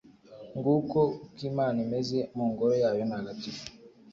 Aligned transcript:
nguko 0.57 0.69
uko 0.81 0.99
Imana 1.49 1.77
imeze 1.85 2.17
mu 2.35 2.45
Ngoro 2.51 2.73
yayo 2.83 3.03
ntagatifu 3.09 3.65